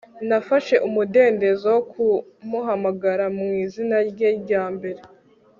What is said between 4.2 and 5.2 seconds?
rya mbere